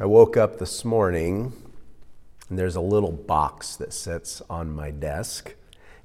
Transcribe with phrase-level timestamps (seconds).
[0.00, 1.52] I woke up this morning
[2.48, 5.56] and there's a little box that sits on my desk.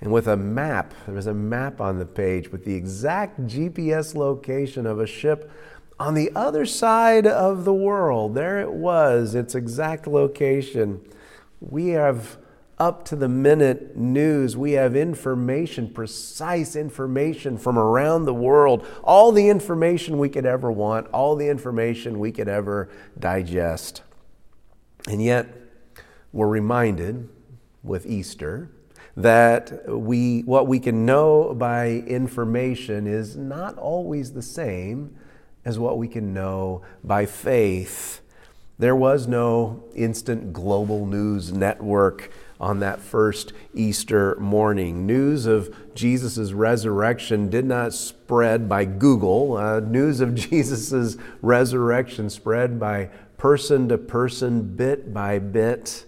[0.00, 4.14] And with a map, there was a map on the page with the exact GPS
[4.14, 5.50] location of a ship
[5.98, 8.34] on the other side of the world.
[8.34, 11.00] There it was, its exact location.
[11.60, 12.36] We have
[12.78, 14.56] up to the minute news.
[14.56, 20.70] We have information, precise information from around the world, all the information we could ever
[20.70, 22.88] want, all the information we could ever
[23.18, 24.02] digest.
[25.08, 25.46] And yet,
[26.32, 27.28] we're reminded
[27.82, 28.70] with Easter
[29.16, 35.16] that we, what we can know by information is not always the same
[35.64, 38.20] as what we can know by faith.
[38.78, 45.06] There was no instant global news network on that first Easter morning.
[45.06, 49.56] News of Jesus' resurrection did not spread by Google.
[49.56, 56.06] Uh, news of Jesus' resurrection spread by person to person, bit by bit.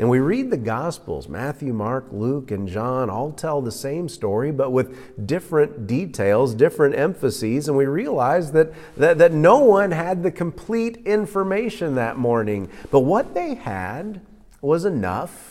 [0.00, 4.50] And we read the Gospels Matthew, Mark, Luke, and John all tell the same story,
[4.50, 7.68] but with different details, different emphases.
[7.68, 12.70] And we realize that, that, that no one had the complete information that morning.
[12.90, 14.22] But what they had
[14.62, 15.49] was enough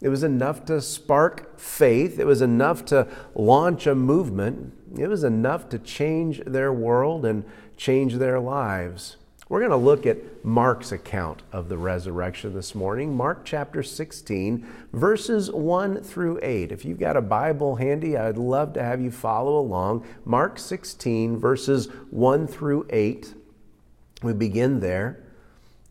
[0.00, 2.20] it was enough to spark faith.
[2.20, 4.72] It was enough to launch a movement.
[4.96, 7.44] It was enough to change their world and
[7.76, 9.16] change their lives.
[9.48, 13.16] We're going to look at Mark's account of the resurrection this morning.
[13.16, 16.70] Mark chapter 16, verses 1 through 8.
[16.70, 20.06] If you've got a Bible handy, I'd love to have you follow along.
[20.26, 23.34] Mark 16, verses 1 through 8.
[24.22, 25.24] We begin there.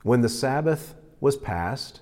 [0.03, 2.01] When the Sabbath was past,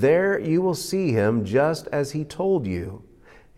[0.00, 3.02] there you will see him just as he told you.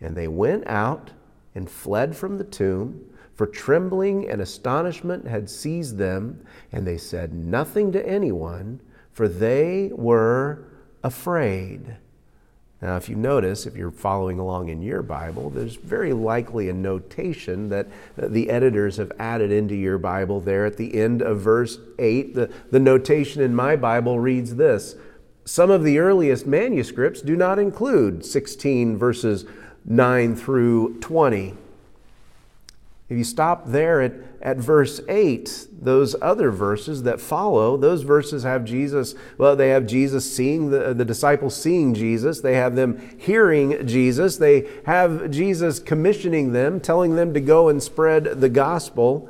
[0.01, 1.11] And they went out
[1.55, 6.41] and fled from the tomb, for trembling and astonishment had seized them,
[6.71, 10.65] and they said nothing to anyone, for they were
[11.03, 11.97] afraid.
[12.81, 16.73] Now, if you notice, if you're following along in your Bible, there's very likely a
[16.73, 21.77] notation that the editors have added into your Bible there at the end of verse
[21.97, 22.35] 8.
[22.35, 24.95] The, the notation in my Bible reads this
[25.49, 29.45] some of the earliest manuscripts do not include 16 verses
[29.83, 31.55] 9 through 20.
[33.09, 34.13] If you stop there at,
[34.43, 39.87] at verse 8, those other verses that follow, those verses have Jesus, well, they have
[39.87, 42.41] Jesus seeing, the, the disciples seeing Jesus.
[42.41, 44.37] They have them hearing Jesus.
[44.37, 49.27] They have Jesus commissioning them, telling them to go and spread the gospel.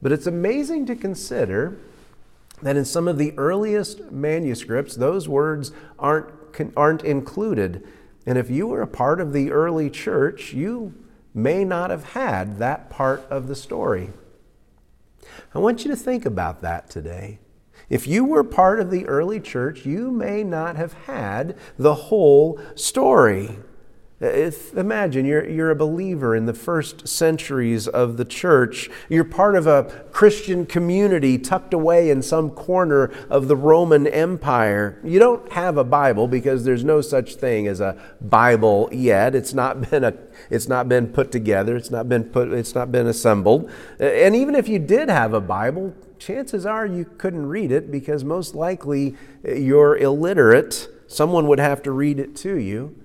[0.00, 1.76] But it's amazing to consider
[2.62, 6.30] that in some of the earliest manuscripts, those words aren't,
[6.76, 7.86] aren't included.
[8.26, 10.94] And if you were a part of the early church, you
[11.34, 14.10] may not have had that part of the story.
[15.54, 17.38] I want you to think about that today.
[17.88, 22.60] If you were part of the early church, you may not have had the whole
[22.74, 23.58] story.
[24.20, 28.90] If, imagine you're, you're a believer in the first centuries of the church.
[29.08, 34.98] You're part of a Christian community tucked away in some corner of the Roman Empire.
[35.04, 39.36] You don't have a Bible because there's no such thing as a Bible yet.
[39.36, 40.14] It's not been, a,
[40.50, 43.70] it's not been put together, it's not been, put, it's not been assembled.
[44.00, 48.24] And even if you did have a Bible, chances are you couldn't read it because
[48.24, 50.88] most likely eh, you're illiterate.
[51.06, 52.96] Someone would have to read it to you.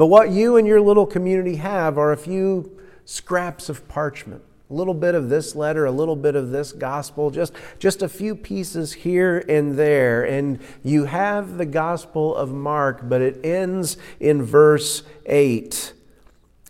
[0.00, 4.42] But what you and your little community have are a few scraps of parchment.
[4.70, 8.08] A little bit of this letter, a little bit of this gospel, just, just a
[8.08, 10.24] few pieces here and there.
[10.24, 15.92] And you have the gospel of Mark, but it ends in verse 8.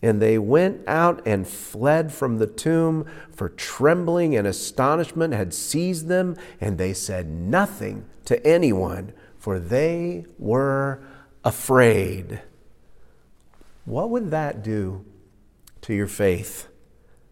[0.02, 6.08] And they went out and fled from the tomb, for trembling and astonishment had seized
[6.08, 11.00] them, and they said nothing to anyone, for they were
[11.44, 12.40] afraid.
[13.90, 15.04] What would that do
[15.80, 16.68] to your faith?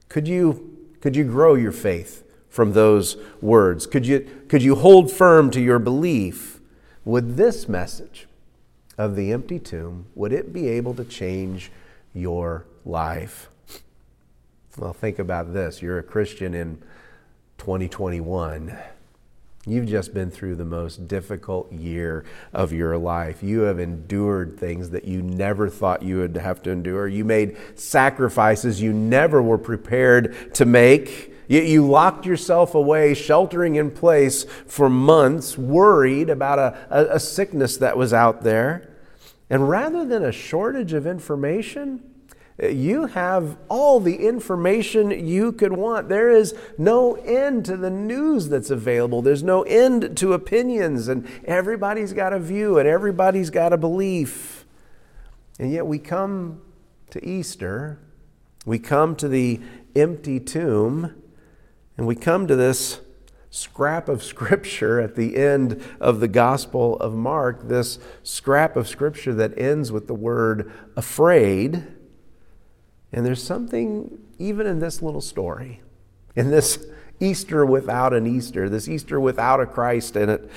[0.08, 3.86] Could you, could you grow your faith from those words?
[3.86, 6.58] Could you, could you hold firm to your belief?
[7.04, 8.26] Would this message
[8.98, 11.70] of the empty tomb, would it be able to change
[12.12, 13.48] your life?
[14.76, 15.80] Well, think about this.
[15.80, 16.82] You're a Christian in
[17.58, 18.76] 2021.
[19.68, 23.42] You've just been through the most difficult year of your life.
[23.42, 27.06] You have endured things that you never thought you would have to endure.
[27.06, 31.34] You made sacrifices you never were prepared to make.
[31.48, 37.78] You, locked yourself away, sheltering in place for months, worried about a, a, a sickness
[37.78, 38.90] that was out there.
[39.48, 42.02] And rather than a shortage of information,
[42.60, 46.08] you have all the information you could want.
[46.08, 49.22] There is no end to the news that's available.
[49.22, 54.66] There's no end to opinions, and everybody's got a view and everybody's got a belief.
[55.60, 56.62] And yet we come
[57.10, 58.00] to Easter,
[58.66, 59.60] we come to the
[59.94, 61.14] empty tomb,
[61.96, 63.00] and we come to this
[63.50, 69.34] scrap of scripture at the end of the Gospel of Mark, this scrap of scripture
[69.34, 71.86] that ends with the word afraid.
[73.12, 75.80] And there's something, even in this little story,
[76.36, 76.86] in this
[77.20, 80.50] Easter without an Easter, this Easter without a Christ in it,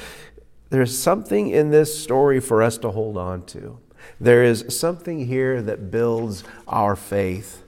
[0.69, 3.79] there's something in this story for us to hold on to.
[4.19, 7.63] There is something here that builds our faith.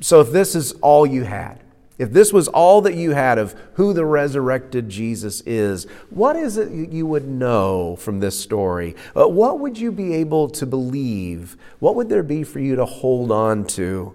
[0.00, 1.60] So, if this is all you had,
[1.98, 6.56] if this was all that you had of who the resurrected Jesus is, what is
[6.56, 8.94] it you would know from this story?
[9.16, 11.56] Uh, what would you be able to believe?
[11.80, 14.14] What would there be for you to hold on to?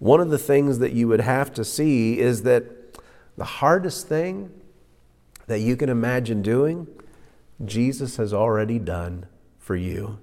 [0.00, 2.64] One of the things that you would have to see is that
[3.36, 4.50] the hardest thing
[5.46, 6.88] that you can imagine doing,
[7.64, 9.26] Jesus has already done
[9.58, 10.18] for you.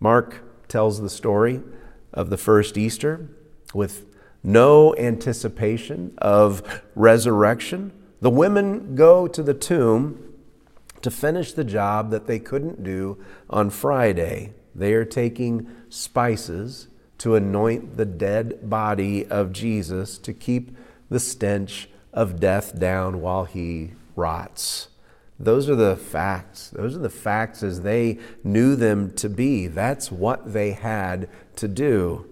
[0.00, 1.60] Mark tells the story
[2.12, 3.28] of the first Easter
[3.72, 4.06] with
[4.46, 7.92] no anticipation of resurrection.
[8.20, 10.34] The women go to the tomb
[11.02, 13.18] to finish the job that they couldn't do
[13.50, 14.54] on Friday.
[14.72, 16.86] They are taking spices
[17.18, 20.76] to anoint the dead body of Jesus to keep
[21.10, 24.88] the stench of death down while he rots.
[25.40, 26.70] Those are the facts.
[26.70, 29.66] Those are the facts as they knew them to be.
[29.66, 32.26] That's what they had to do.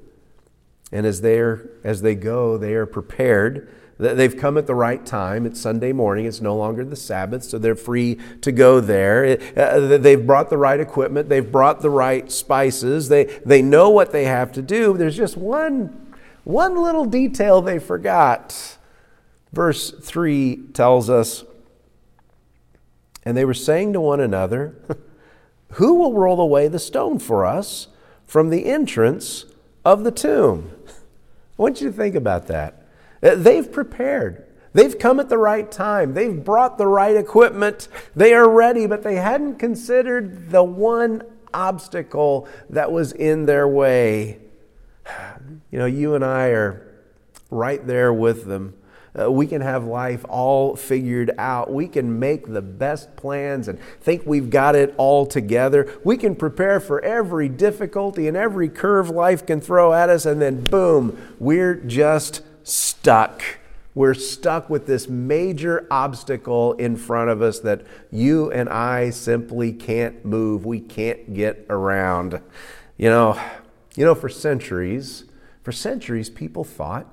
[0.92, 3.68] And as, they're, as they go, they are prepared.
[3.98, 5.46] They've come at the right time.
[5.46, 6.26] It's Sunday morning.
[6.26, 9.38] It's no longer the Sabbath, so they're free to go there.
[9.56, 11.28] Uh, they've brought the right equipment.
[11.28, 13.08] They've brought the right spices.
[13.08, 14.96] They, they know what they have to do.
[14.96, 16.12] There's just one,
[16.42, 18.78] one little detail they forgot.
[19.52, 21.44] Verse 3 tells us,
[23.22, 24.74] And they were saying to one another,
[25.74, 27.86] Who will roll away the stone for us
[28.26, 29.44] from the entrance
[29.84, 30.70] of the tomb?
[30.88, 32.86] I want you to think about that.
[33.22, 34.46] Uh, they've prepared.
[34.72, 36.14] They've come at the right time.
[36.14, 37.88] They've brought the right equipment.
[38.16, 41.22] They are ready, but they hadn't considered the one
[41.54, 44.40] obstacle that was in their way.
[45.70, 46.86] You know, you and I are
[47.50, 48.74] right there with them.
[49.16, 51.72] Uh, we can have life all figured out.
[51.72, 55.92] We can make the best plans and think we've got it all together.
[56.02, 60.42] We can prepare for every difficulty and every curve life can throw at us, and
[60.42, 63.42] then boom, we're just stuck.
[63.94, 69.72] We're stuck with this major obstacle in front of us that you and I simply
[69.72, 70.66] can't move.
[70.66, 72.40] We can't get around.
[72.96, 73.40] You know,
[73.94, 75.24] you know, for centuries,
[75.62, 77.06] for centuries, people thought,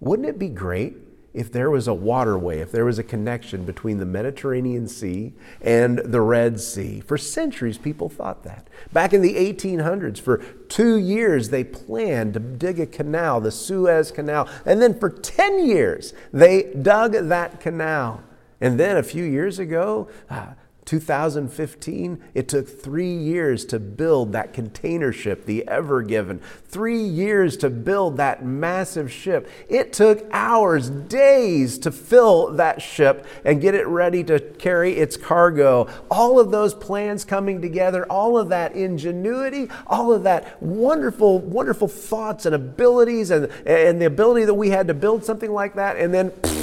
[0.00, 0.96] wouldn't it be great
[1.34, 5.98] if there was a waterway, if there was a connection between the Mediterranean Sea and
[5.98, 7.00] the Red Sea.
[7.00, 8.68] For centuries, people thought that.
[8.92, 14.10] Back in the 1800s, for two years, they planned to dig a canal, the Suez
[14.10, 14.48] Canal.
[14.66, 18.22] And then for 10 years, they dug that canal.
[18.60, 20.48] And then a few years ago, uh,
[20.84, 26.40] 2015, it took three years to build that container ship, the Ever Given.
[26.66, 29.48] Three years to build that massive ship.
[29.68, 35.16] It took hours, days to fill that ship and get it ready to carry its
[35.16, 35.88] cargo.
[36.10, 41.88] All of those plans coming together, all of that ingenuity, all of that wonderful, wonderful
[41.88, 45.96] thoughts and abilities, and, and the ability that we had to build something like that,
[45.96, 46.30] and then.
[46.30, 46.61] Pfft,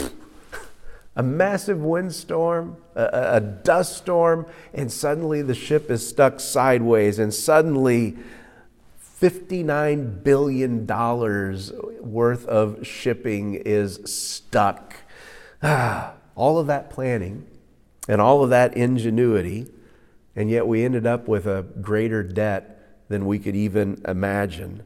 [1.19, 7.33] a massive windstorm, a, a, dust storm, and suddenly the ship is stuck sideways, and
[7.33, 8.17] suddenly
[9.19, 10.87] $59 billion
[11.99, 14.95] worth of shipping is stuck.
[15.61, 17.45] all of that planning
[18.07, 19.67] and all of that ingenuity,
[20.37, 24.83] and yet we ended up with a greater debt than we could even imagine.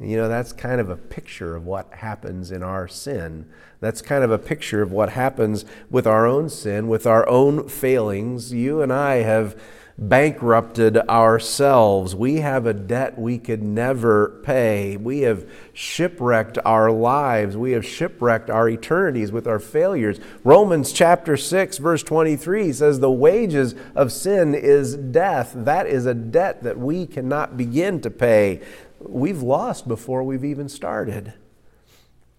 [0.00, 3.46] You know, that's kind of a picture of what happens in our sin.
[3.80, 7.68] That's kind of a picture of what happens with our own sin, with our own
[7.68, 8.52] failings.
[8.52, 9.60] You and I have
[9.98, 12.14] bankrupted ourselves.
[12.14, 14.96] We have a debt we could never pay.
[14.96, 17.56] We have shipwrecked our lives.
[17.56, 20.20] We have shipwrecked our eternities with our failures.
[20.44, 25.52] Romans chapter 6, verse 23 says, The wages of sin is death.
[25.56, 28.60] That is a debt that we cannot begin to pay
[29.08, 31.32] we've lost before we've even started.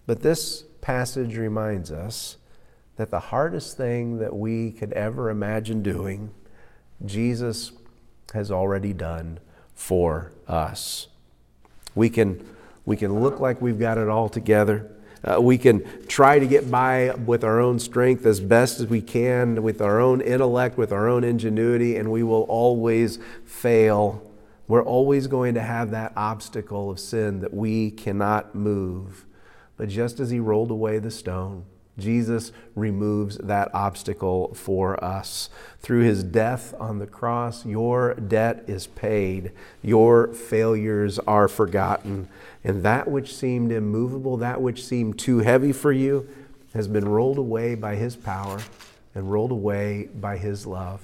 [0.06, 2.36] But this passage reminds us
[2.96, 6.30] that the hardest thing that we could ever imagine doing,
[7.04, 7.72] Jesus
[8.34, 9.40] has already done
[9.74, 11.08] for us.
[11.94, 12.46] We can,
[12.84, 14.90] we can look like we've got it all together.
[15.22, 19.02] Uh, we can try to get by with our own strength as best as we
[19.02, 24.29] can, with our own intellect, with our own ingenuity, and we will always fail
[24.70, 29.26] we're always going to have that obstacle of sin that we cannot move.
[29.76, 31.64] But just as He rolled away the stone,
[31.98, 35.50] Jesus removes that obstacle for us.
[35.80, 39.50] Through his death on the cross, your debt is paid,
[39.82, 42.28] your failures are forgotten,
[42.62, 46.28] and that which seemed immovable, that which seemed too heavy for you,
[46.74, 48.60] has been rolled away by his power
[49.16, 51.02] and rolled away by his love.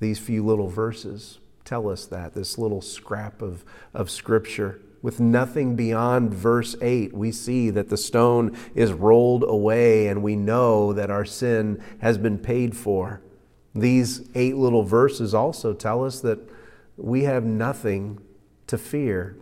[0.00, 4.80] These few little verses tell us that, this little scrap of, of Scripture.
[5.02, 10.36] With nothing beyond verse 8, we see that the stone is rolled away and we
[10.36, 13.20] know that our sin has been paid for.
[13.74, 16.38] These eight little verses also tell us that
[16.96, 18.20] we have nothing
[18.68, 19.36] to fear.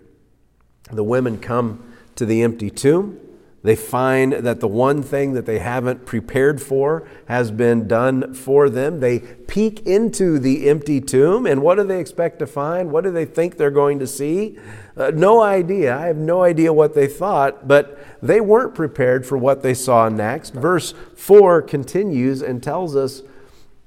[0.91, 3.21] The women come to the empty tomb.
[3.65, 8.69] They find that the one thing that they haven't prepared for has been done for
[8.69, 9.01] them.
[9.01, 12.93] They peek into the empty tomb, and what do they expect to find?
[12.93, 14.59] What do they think they're going to see?
[14.97, 15.97] Uh, no idea.
[15.97, 20.11] I have no idea what they thought, but they weren't prepared for what they saw
[20.11, 20.53] next.
[20.53, 23.23] Verse 4 continues and tells us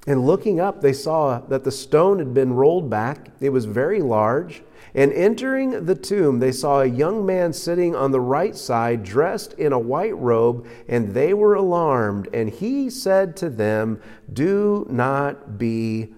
[0.08, 3.28] and looking up, they saw that the stone had been rolled back.
[3.40, 4.62] It was very large.
[4.98, 9.52] And entering the tomb, they saw a young man sitting on the right side, dressed
[9.52, 12.26] in a white robe, and they were alarmed.
[12.34, 14.02] And he said to them,
[14.32, 16.08] Do not be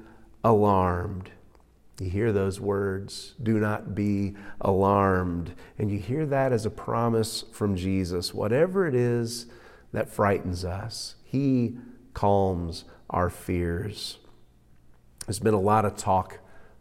[0.43, 1.31] alarmed.
[2.01, 5.53] You hear those words, do not be alarmed.
[5.79, 8.33] And you hear that as a promise from Jesus.
[8.33, 9.45] Whatever it is
[9.93, 11.77] that frightens us, He
[12.15, 14.17] calms our fears.
[15.27, 16.39] There's been a lot of talk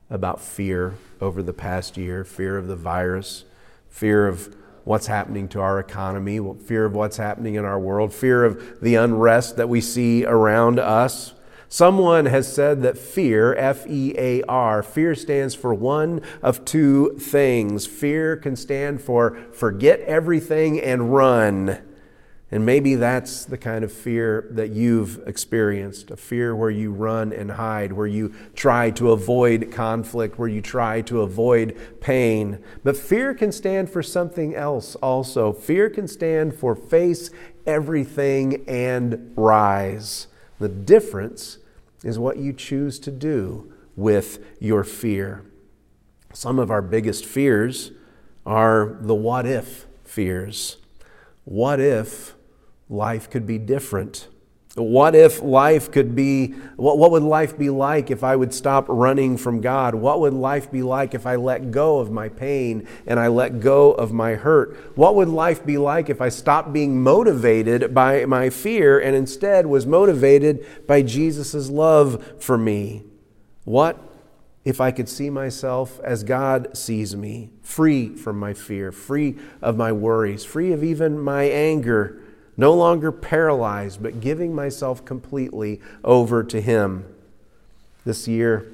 [0.10, 3.46] about fear over the past year fear of the virus,
[3.89, 8.44] fear of what's happening to our economy, fear of what's happening in our world, fear
[8.44, 11.34] of the unrest that we see around us.
[11.68, 17.16] Someone has said that fear, F E A R, fear stands for one of two
[17.20, 17.86] things.
[17.86, 21.78] Fear can stand for forget everything and run.
[22.51, 27.32] And maybe that's the kind of fear that you've experienced a fear where you run
[27.32, 32.58] and hide, where you try to avoid conflict, where you try to avoid pain.
[32.84, 35.53] But fear can stand for something else also.
[35.53, 37.29] Fear can stand for face
[37.68, 40.25] everything and rise.
[40.58, 41.60] The difference
[42.03, 45.46] is what you choose to do with your fear.
[46.34, 47.91] Some of our biggest fears
[48.44, 50.77] are the what if fears.
[51.46, 52.36] What if
[52.89, 54.27] life could be different.
[54.75, 58.86] What if life could be, what, what would life be like if I would stop
[58.88, 59.96] running from God?
[59.96, 63.62] What would life be like if I let go of my pain and I let
[63.62, 64.96] go of my hurt?
[64.96, 69.65] What would life be like if I stopped being motivated by my fear and instead
[69.65, 73.03] was motivated by Jesus' love for me?
[73.65, 74.00] What
[74.63, 79.77] if I could see myself as God sees me, free from my fear, free of
[79.77, 82.22] my worries, free of even my anger?
[82.60, 87.06] No longer paralyzed, but giving myself completely over to Him.
[88.04, 88.70] This year,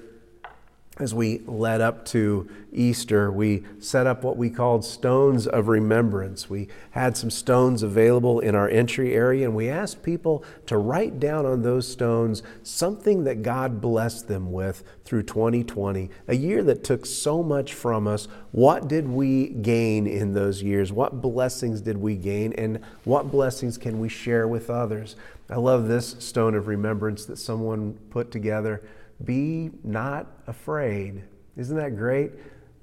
[0.97, 6.49] as we led up to Easter, we set up what we called stones of remembrance.
[6.49, 11.19] We had some stones available in our entry area, and we asked people to write
[11.19, 16.85] down on those stones something that God blessed them with through 2020, a year that
[16.85, 18.29] took so much from us.
[18.51, 20.93] What did we gain in those years?
[20.93, 25.17] What blessings did we gain, and what blessings can we share with others?
[25.49, 28.81] I love this stone of remembrance that someone put together.
[29.23, 31.23] Be not afraid.
[31.55, 32.31] Isn't that great?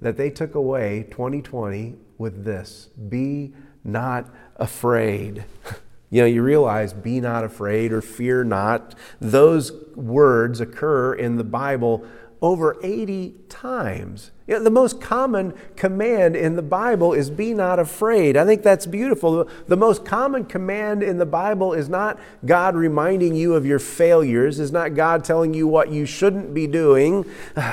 [0.01, 3.53] That they took away 2020 with this Be
[3.85, 5.45] not afraid.
[6.13, 8.95] You know, you realize be not afraid or fear not.
[9.19, 12.05] Those words occur in the Bible
[12.43, 14.31] over 80 times.
[14.47, 18.37] You know, the most common command in the Bible is be not afraid.
[18.37, 19.49] I think that's beautiful.
[19.69, 24.59] The most common command in the Bible is not God reminding you of your failures,
[24.59, 27.25] is not God telling you what you shouldn't be doing.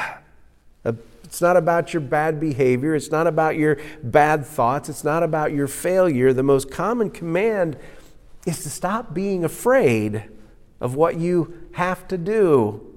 [0.86, 0.94] Uh,
[1.26, 2.96] it's not about your bad behavior.
[2.96, 4.90] It's not about your bad thoughts.
[4.90, 6.32] It's not about your failure.
[6.32, 7.78] The most common command
[8.48, 10.24] is to stop being afraid
[10.82, 12.89] of what you have to do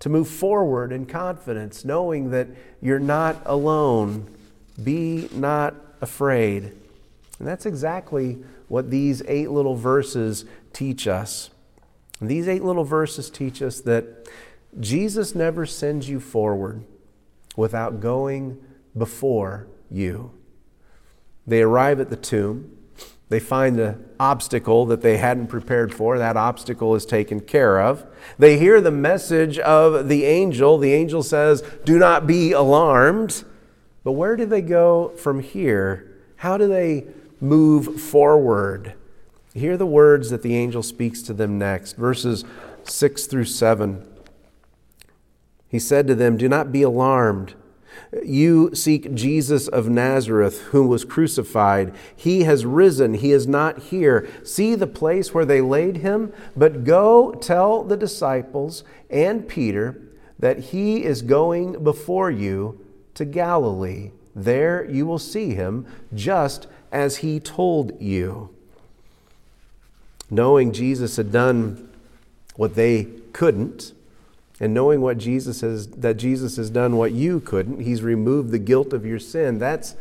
[0.00, 2.48] to move forward in confidence, knowing that
[2.80, 4.26] you're not alone.
[4.82, 6.64] Be not afraid.
[7.38, 8.38] And that's exactly
[8.68, 11.50] what these eight little verses teach us.
[12.20, 14.28] And these eight little verses teach us that
[14.80, 16.84] Jesus never sends you forward
[17.56, 18.62] without going
[18.96, 20.32] before you.
[21.46, 22.75] They arrive at the tomb.
[23.28, 26.16] They find the obstacle that they hadn't prepared for.
[26.18, 28.06] That obstacle is taken care of.
[28.38, 30.78] They hear the message of the angel.
[30.78, 33.44] The angel says, Do not be alarmed.
[34.04, 36.16] But where do they go from here?
[36.36, 37.06] How do they
[37.40, 38.94] move forward?
[39.54, 42.44] Hear the words that the angel speaks to them next, verses
[42.84, 44.06] 6 through 7.
[45.68, 47.54] He said to them, Do not be alarmed.
[48.24, 51.94] You seek Jesus of Nazareth, who was crucified.
[52.14, 53.14] He has risen.
[53.14, 54.28] He is not here.
[54.44, 60.00] See the place where they laid him, but go tell the disciples and Peter
[60.38, 64.10] that he is going before you to Galilee.
[64.34, 68.50] There you will see him, just as he told you.
[70.30, 71.88] Knowing Jesus had done
[72.56, 73.92] what they couldn't,
[74.58, 78.58] and knowing what Jesus has that Jesus has done what you couldn't, he's removed the
[78.58, 79.58] guilt of your sin.
[79.58, 79.96] That's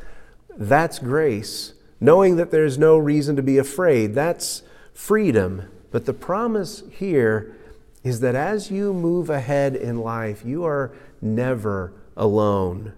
[0.57, 1.73] that's grace.
[1.99, 4.63] Knowing that there's no reason to be afraid, that's
[4.93, 5.63] freedom.
[5.91, 7.55] But the promise here
[8.03, 10.91] is that as you move ahead in life, you are
[11.21, 12.93] never alone.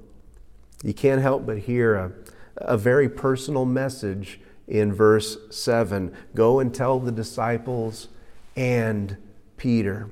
[0.83, 2.11] You can't help but hear a,
[2.57, 8.09] a very personal message in verse 7 Go and tell the disciples
[8.55, 9.17] and
[9.57, 10.09] Peter.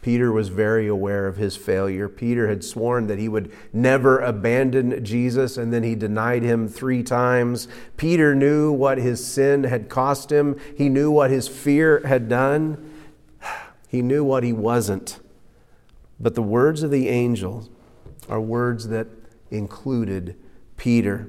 [0.00, 2.08] Peter was very aware of his failure.
[2.08, 7.02] Peter had sworn that he would never abandon Jesus, and then he denied him three
[7.02, 7.66] times.
[7.96, 12.90] Peter knew what his sin had cost him, he knew what his fear had done,
[13.88, 15.18] he knew what he wasn't.
[16.20, 17.68] But the words of the angel
[18.28, 19.08] are words that
[19.50, 20.36] included
[20.76, 21.28] Peter.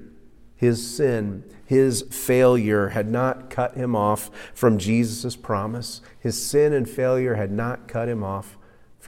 [0.56, 6.02] His sin, his failure had not cut him off from Jesus' promise.
[6.20, 8.58] His sin and failure had not cut him off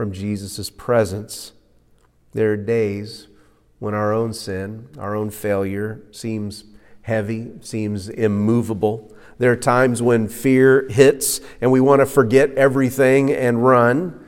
[0.02, 1.52] from Jesus' presence.
[2.32, 3.28] There are days
[3.78, 6.64] when our own sin, our own failure seems
[7.04, 9.16] heavy, seems immovable.
[9.38, 14.26] There are times when fear hits and we want to forget everything and run.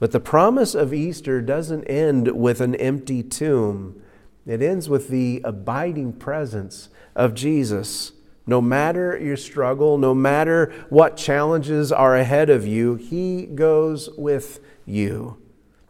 [0.00, 4.02] But the promise of Easter doesn't end with an empty tomb,
[4.44, 8.10] it ends with the abiding presence of Jesus.
[8.44, 14.58] No matter your struggle, no matter what challenges are ahead of you, He goes with
[14.86, 15.36] you.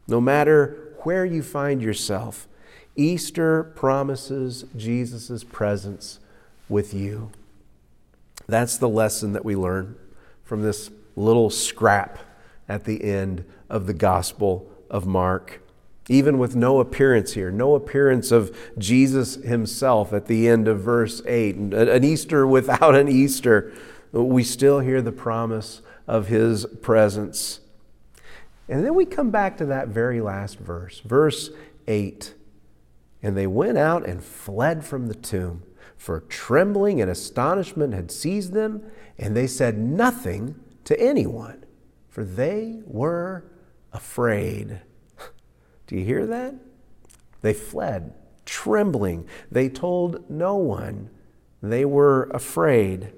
[0.08, 2.46] No matter where you find yourself,
[2.96, 6.18] Easter promises Jesus' presence
[6.68, 7.30] with you.
[8.46, 9.96] That's the lesson that we learn
[10.44, 12.18] from this little scrap
[12.68, 15.60] at the end of the Gospel of Mark.
[16.08, 21.22] Even with no appearance here, no appearance of Jesus himself at the end of verse
[21.26, 23.72] 8, an Easter without an Easter,
[24.12, 27.60] we still hear the promise of his presence.
[28.68, 31.50] And then we come back to that very last verse, verse
[31.86, 32.34] 8.
[33.22, 35.62] And they went out and fled from the tomb,
[35.96, 38.82] for trembling and astonishment had seized them,
[39.18, 41.64] and they said nothing to anyone,
[42.08, 43.44] for they were
[43.92, 44.80] afraid.
[45.86, 46.54] Do you hear that?
[47.42, 49.26] They fled, trembling.
[49.50, 51.10] They told no one.
[51.62, 53.12] They were afraid.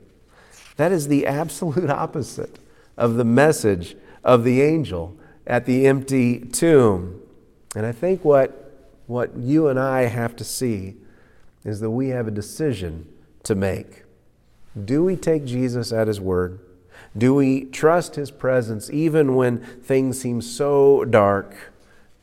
[0.76, 2.58] That is the absolute opposite
[2.96, 7.20] of the message of the angel at the empty tomb.
[7.74, 10.96] And I think what, what you and I have to see
[11.64, 13.08] is that we have a decision
[13.42, 14.04] to make.
[14.84, 16.60] Do we take Jesus at his word?
[17.16, 21.72] Do we trust his presence even when things seem so dark?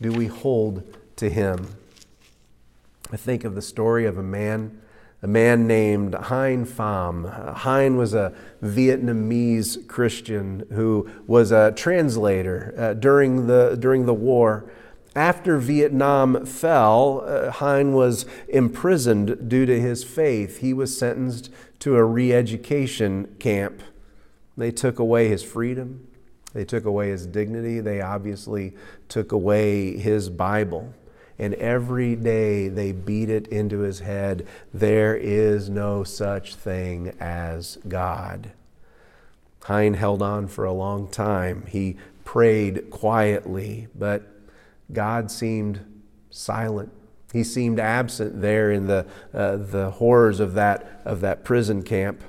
[0.01, 0.83] Do we hold
[1.17, 1.75] to him?
[3.11, 4.81] I think of the story of a man
[5.23, 7.57] a man named Hien Pham.
[7.63, 14.71] Hien was a Vietnamese Christian who was a translator uh, during, the, during the war.
[15.15, 20.59] After Vietnam fell, uh, Hien was imprisoned due to his faith.
[20.59, 23.83] He was sentenced to a re education camp.
[24.57, 26.07] They took away his freedom,
[26.53, 28.73] they took away his dignity, they obviously
[29.07, 30.93] took away his Bible
[31.41, 37.77] and every day they beat it into his head there is no such thing as
[37.87, 38.51] God.
[39.67, 41.65] Hien held on for a long time.
[41.67, 44.23] He prayed quietly, but
[44.93, 46.91] God seemed silent.
[47.33, 52.23] He seemed absent there in the, uh, the horrors of that, of that prison camp.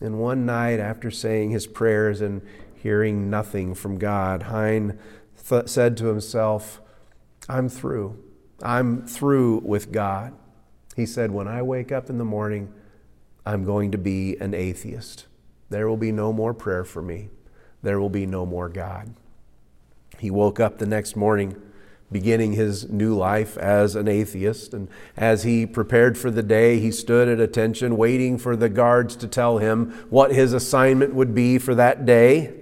[0.00, 2.40] And one night, after saying his prayers and
[2.74, 4.98] hearing nothing from God, Hien
[5.48, 6.80] th- said to himself,
[7.48, 8.18] I'm through.
[8.62, 10.34] I'm through with God.
[10.96, 12.72] He said, When I wake up in the morning,
[13.46, 15.26] I'm going to be an atheist.
[15.70, 17.30] There will be no more prayer for me.
[17.82, 19.14] There will be no more God.
[20.18, 21.60] He woke up the next morning,
[22.12, 24.74] beginning his new life as an atheist.
[24.74, 29.16] And as he prepared for the day, he stood at attention, waiting for the guards
[29.16, 32.59] to tell him what his assignment would be for that day.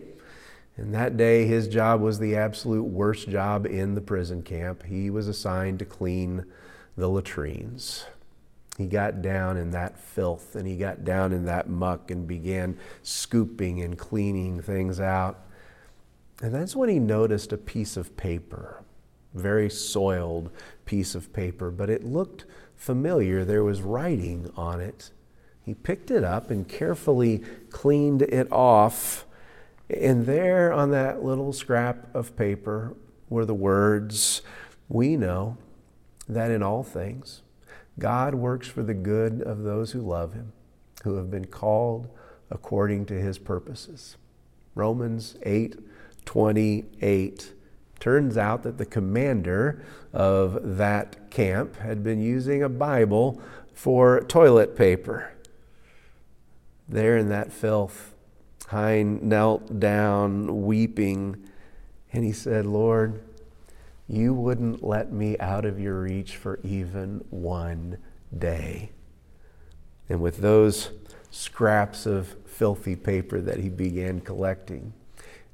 [0.79, 4.85] And that day, his job was the absolute worst job in the prison camp.
[4.85, 6.45] He was assigned to clean
[6.97, 8.07] the latrines.
[8.77, 12.79] He got down in that filth and he got down in that muck and began
[13.03, 15.41] scooping and cleaning things out.
[16.41, 18.85] And that's when he noticed a piece of paper,
[19.35, 20.51] very soiled
[20.85, 22.45] piece of paper, but it looked
[22.77, 23.45] familiar.
[23.45, 25.11] There was writing on it.
[25.61, 29.27] He picked it up and carefully cleaned it off
[29.89, 32.95] and there on that little scrap of paper
[33.29, 34.43] were the words,
[34.89, 35.57] We know
[36.29, 37.43] that in all things
[37.99, 40.53] God works for the good of those who love him,
[41.05, 42.09] who have been called
[42.51, 44.17] according to his purposes.
[44.75, 45.77] Romans 8
[46.25, 47.55] 28.
[47.99, 53.41] Turns out that the commander of that camp had been using a Bible
[53.73, 55.33] for toilet paper.
[56.89, 58.15] There in that filth,
[58.71, 61.49] Hien knelt down weeping
[62.13, 63.23] and he said, Lord,
[64.09, 67.99] you wouldn't let me out of your reach for even one
[68.37, 68.91] day.
[70.09, 70.91] And with those
[71.31, 74.95] scraps of filthy paper that he began collecting,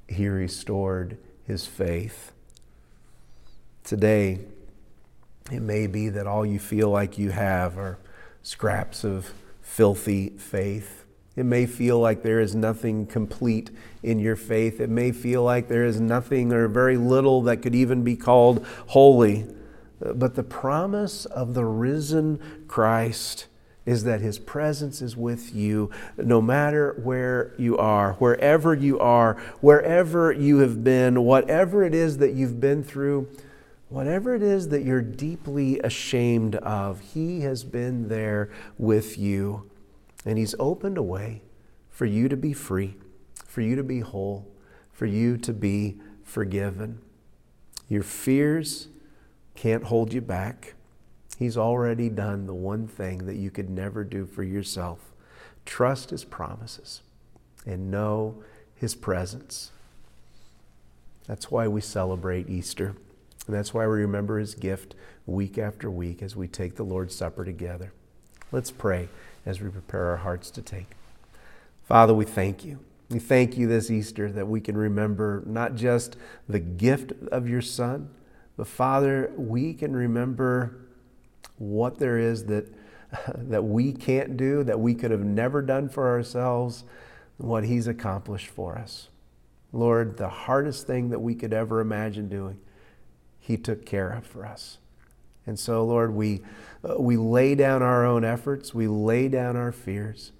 [0.08, 2.32] he restored his faith.
[3.82, 4.40] Today,
[5.50, 7.98] it may be that all you feel like you have are
[8.42, 11.03] scraps of filthy faith.
[11.36, 13.70] It may feel like there is nothing complete
[14.02, 14.80] in your faith.
[14.80, 18.64] It may feel like there is nothing or very little that could even be called
[18.88, 19.46] holy.
[19.98, 23.46] But the promise of the risen Christ
[23.86, 29.34] is that his presence is with you no matter where you are, wherever you are,
[29.60, 33.28] wherever you have been, whatever it is that you've been through,
[33.88, 39.68] whatever it is that you're deeply ashamed of, he has been there with you.
[40.24, 41.42] And He's opened a way
[41.90, 42.96] for you to be free,
[43.46, 44.50] for you to be whole,
[44.92, 47.00] for you to be forgiven.
[47.88, 48.88] Your fears
[49.54, 50.74] can't hold you back.
[51.38, 55.12] He's already done the one thing that you could never do for yourself.
[55.66, 57.02] Trust His promises
[57.66, 58.42] and know
[58.74, 59.70] His presence.
[61.26, 62.96] That's why we celebrate Easter.
[63.46, 64.94] And that's why we remember His gift
[65.26, 67.92] week after week as we take the Lord's Supper together.
[68.52, 69.08] Let's pray
[69.46, 70.86] as we prepare our hearts to take.
[71.82, 72.78] Father, we thank you.
[73.10, 76.16] We thank you this Easter that we can remember not just
[76.48, 78.08] the gift of your Son,
[78.56, 80.76] but Father, we can remember
[81.58, 82.72] what there is that,
[83.34, 86.84] that we can't do, that we could have never done for ourselves,
[87.36, 89.08] what He's accomplished for us.
[89.72, 92.58] Lord, the hardest thing that we could ever imagine doing,
[93.38, 94.78] He took care of for us.
[95.46, 96.42] And so, Lord, we,
[96.88, 100.32] uh, we lay down our own efforts, we lay down our fears,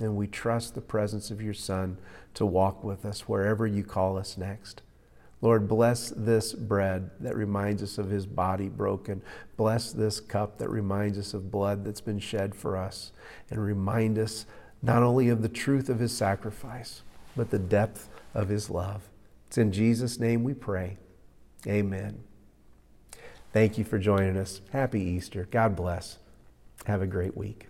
[0.00, 1.96] and we trust the presence of your Son
[2.34, 4.82] to walk with us wherever you call us next.
[5.42, 9.22] Lord, bless this bread that reminds us of his body broken.
[9.56, 13.12] Bless this cup that reminds us of blood that's been shed for us.
[13.50, 14.44] And remind us
[14.82, 17.02] not only of the truth of his sacrifice,
[17.36, 19.08] but the depth of his love.
[19.48, 20.98] It's in Jesus' name we pray.
[21.66, 22.22] Amen.
[23.52, 24.60] Thank you for joining us.
[24.72, 25.48] Happy Easter.
[25.50, 26.18] God bless.
[26.86, 27.69] Have a great week.